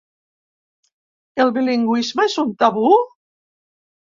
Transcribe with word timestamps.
El 1.45 1.53
bilingüisme 1.59 2.27
és 2.31 2.39
un 2.45 2.51
tabú? 2.65 2.95